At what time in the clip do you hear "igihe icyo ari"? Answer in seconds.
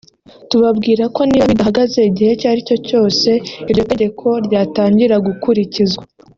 2.09-2.61